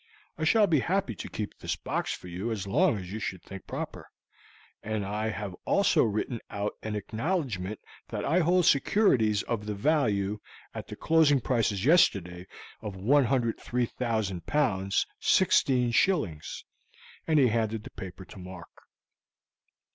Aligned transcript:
I 0.35 0.45
shall 0.45 0.65
be 0.65 0.79
happy 0.79 1.13
to 1.13 1.29
keep 1.29 1.59
this 1.59 1.75
box 1.75 2.11
for 2.11 2.27
you 2.27 2.51
as 2.51 2.65
long 2.65 2.97
as 2.97 3.11
you 3.11 3.19
should 3.19 3.43
think 3.43 3.67
proper; 3.67 4.09
and 4.81 5.05
I 5.05 5.29
have 5.29 5.55
also 5.63 6.01
written 6.03 6.39
out 6.49 6.73
an 6.81 6.95
acknowledgement 6.95 7.79
that 8.07 8.25
I 8.25 8.39
hold 8.39 8.65
securities 8.65 9.43
of 9.43 9.67
the 9.67 9.75
value, 9.75 10.39
at 10.73 10.87
the 10.87 10.95
closing 10.95 11.39
prices 11.39 11.85
yesterday, 11.85 12.47
of 12.81 12.95
103,000 12.95 14.47
pounds 14.47 15.05
16 15.19 15.91
shillings," 15.91 16.65
and 17.27 17.37
he 17.37 17.49
handed 17.49 17.83
the 17.83 17.91
paper 17.91 18.25
to 18.25 18.39
Mark. 18.39 18.71